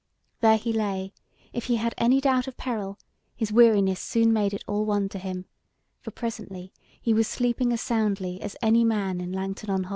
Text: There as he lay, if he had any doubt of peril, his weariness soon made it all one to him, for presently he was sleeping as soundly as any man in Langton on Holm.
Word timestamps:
There 0.39 0.53
as 0.55 0.63
he 0.63 0.73
lay, 0.73 1.13
if 1.53 1.65
he 1.65 1.75
had 1.75 1.93
any 1.95 2.19
doubt 2.19 2.47
of 2.47 2.57
peril, 2.57 2.97
his 3.35 3.51
weariness 3.53 3.99
soon 3.99 4.33
made 4.33 4.51
it 4.51 4.63
all 4.65 4.83
one 4.83 5.09
to 5.09 5.19
him, 5.19 5.45
for 5.99 6.09
presently 6.09 6.73
he 6.99 7.13
was 7.13 7.27
sleeping 7.27 7.71
as 7.71 7.81
soundly 7.81 8.41
as 8.41 8.57
any 8.63 8.83
man 8.83 9.21
in 9.21 9.31
Langton 9.31 9.69
on 9.69 9.83
Holm. 9.83 9.89